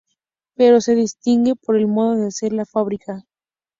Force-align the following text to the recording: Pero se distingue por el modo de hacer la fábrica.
Pero 0.55 0.81
se 0.81 0.95
distingue 0.95 1.55
por 1.55 1.75
el 1.77 1.85
modo 1.85 2.15
de 2.15 2.25
hacer 2.25 2.53
la 2.53 2.65
fábrica. 2.65 3.23